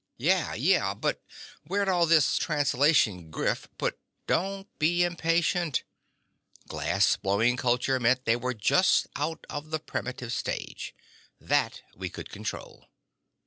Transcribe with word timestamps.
"Yeah, 0.17 0.55
yeah. 0.55 0.95
But 0.95 1.21
where'd 1.67 1.87
all 1.87 2.07
this 2.07 2.39
translation 2.39 3.29
griff 3.29 3.67
put—" 3.77 3.99
"Don't 4.25 4.65
be 4.79 5.03
impatient. 5.03 5.83
Glass 6.67 7.17
blowing 7.17 7.55
culture 7.55 7.99
meant 7.99 8.25
they 8.25 8.35
were 8.35 8.55
just 8.55 9.05
out 9.15 9.45
of 9.47 9.69
the 9.69 9.79
primitive 9.79 10.33
stage. 10.33 10.95
That, 11.39 11.83
we 11.95 12.09
could 12.09 12.29
control. 12.31 12.87